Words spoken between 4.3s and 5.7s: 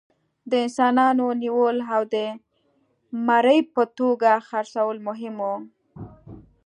خرڅول مهم وو.